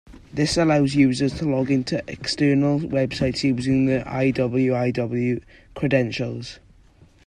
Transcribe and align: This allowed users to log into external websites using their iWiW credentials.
This 0.33 0.57
allowed 0.57 0.93
users 0.93 1.31
to 1.35 1.45
log 1.47 1.69
into 1.69 2.01
external 2.07 2.79
websites 2.79 3.43
using 3.43 3.85
their 3.85 4.03
iWiW 4.05 5.43
credentials. 5.75 6.57